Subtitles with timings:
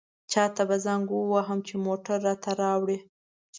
[0.31, 2.97] چاته به زنګ ووهم چې موټر راته راوړي.